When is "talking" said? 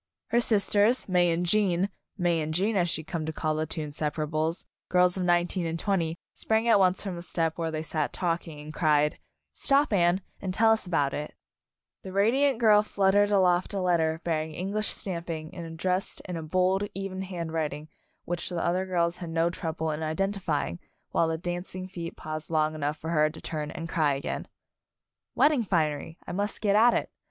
8.11-8.53